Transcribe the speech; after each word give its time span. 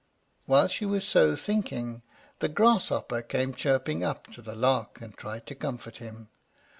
While 0.47 0.67
she 0.67 0.83
was 0.87 1.07
so 1.07 1.35
thinking, 1.35 2.01
the 2.39 2.49
Grasshopper 2.49 3.21
came 3.21 3.53
chirping 3.53 4.03
up 4.03 4.25
to 4.31 4.41
the 4.41 4.55
Lark, 4.55 4.99
and 4.99 5.15
tried 5.15 5.45
to 5.45 5.53
comfort 5.53 5.97
him. 5.97 6.29